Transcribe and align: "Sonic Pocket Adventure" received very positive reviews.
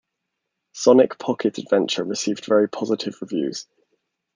"Sonic 0.73 1.19
Pocket 1.19 1.59
Adventure" 1.59 2.03
received 2.03 2.45
very 2.45 2.67
positive 2.67 3.21
reviews. 3.21 3.67